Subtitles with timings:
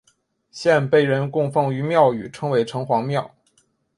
[0.49, 3.35] 现被人供奉于庙宇称为城隍庙。